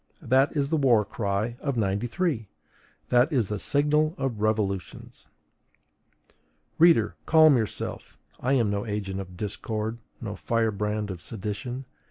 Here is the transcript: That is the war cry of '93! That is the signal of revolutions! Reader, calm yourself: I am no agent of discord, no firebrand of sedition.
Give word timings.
That 0.23 0.57
is 0.57 0.71
the 0.71 0.77
war 0.77 1.05
cry 1.05 1.57
of 1.61 1.77
'93! 1.77 2.47
That 3.09 3.31
is 3.31 3.49
the 3.49 3.59
signal 3.59 4.15
of 4.17 4.41
revolutions! 4.41 5.27
Reader, 6.79 7.17
calm 7.27 7.55
yourself: 7.55 8.17
I 8.39 8.53
am 8.53 8.71
no 8.71 8.83
agent 8.83 9.19
of 9.19 9.37
discord, 9.37 9.99
no 10.19 10.35
firebrand 10.35 11.11
of 11.11 11.21
sedition. 11.21 11.85